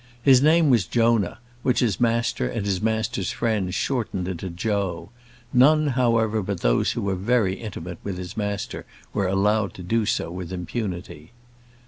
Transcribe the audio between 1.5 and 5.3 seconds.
which his master and his master's friends shortened into Joe;